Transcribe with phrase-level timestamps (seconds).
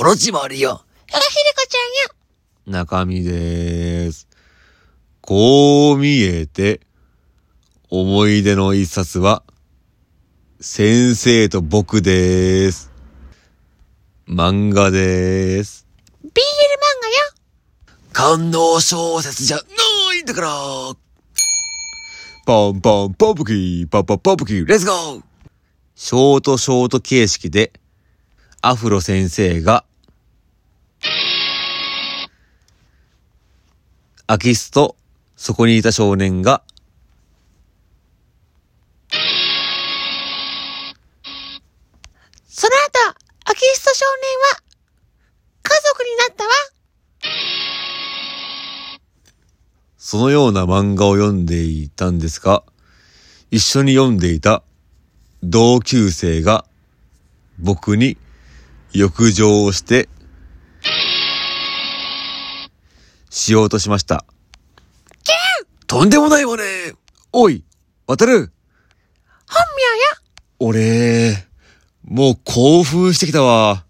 [0.00, 0.70] コロチマリよ。
[0.70, 1.18] あ、ひで
[1.54, 2.78] こちゃんよ。
[2.80, 4.28] 中身でーす。
[5.20, 6.80] こう見えて、
[7.90, 9.42] 思い出の一冊は、
[10.58, 12.90] 先生と僕でーす。
[14.26, 15.86] 漫画でーす。
[16.24, 16.32] BL 漫
[17.02, 18.38] 画よ。
[18.38, 19.62] 感動小説じゃな
[20.14, 20.48] いんだから。
[22.46, 25.22] ポンポンポンプキー、ポンポンポンプキー、レッツゴー
[25.94, 27.74] ショートショート形式で、
[28.62, 29.84] アフロ先生が、
[34.26, 34.96] 空き巣と
[35.36, 36.62] そこにいた少年が、
[42.48, 43.16] その後、
[43.46, 44.62] アキスト少年は、
[45.62, 46.50] 家族になったわ。
[49.96, 52.64] そのような漫画を読んでいたんですが、
[53.50, 54.62] 一緒に読んでいた
[55.42, 56.64] 同級生が
[57.58, 58.18] 僕に
[58.92, 60.08] 浴場をして、
[63.30, 64.24] しようとしました。
[65.86, 66.62] とんでもないわね。
[67.32, 67.64] おい、
[68.06, 68.52] 渡る
[69.48, 70.18] 本名よ。
[70.58, 71.48] 俺、
[72.04, 73.84] もう興奮してきたわ。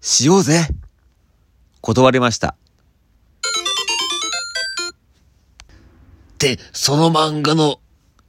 [0.00, 0.68] しようぜ。
[1.80, 2.56] 断りました。
[6.34, 7.80] って、その漫画の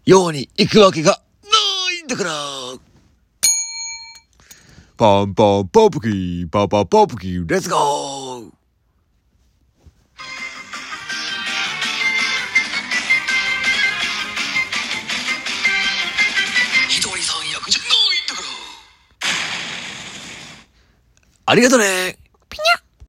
[0.06, 2.32] ように行くわけがないんだから。
[4.98, 8.52] パンパンポンプキー、パンパンポンプキー、レッツゴー！
[16.88, 17.90] ひとりさん役じゃない
[18.24, 18.48] んだから。
[21.48, 22.18] ありがとね